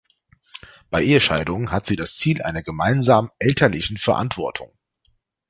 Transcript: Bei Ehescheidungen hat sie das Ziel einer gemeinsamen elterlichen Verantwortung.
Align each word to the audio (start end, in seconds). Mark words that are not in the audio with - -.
Bei 0.89 1.03
Ehescheidungen 1.03 1.69
hat 1.69 1.85
sie 1.85 1.95
das 1.95 2.17
Ziel 2.17 2.41
einer 2.41 2.63
gemeinsamen 2.63 3.29
elterlichen 3.37 3.97
Verantwortung. 3.97 4.71